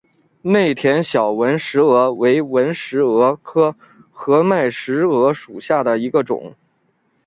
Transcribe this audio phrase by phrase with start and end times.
[0.41, 3.75] 内田小纹石蛾为纹石蛾科
[4.09, 6.55] 合脉石蛾属下的一个种。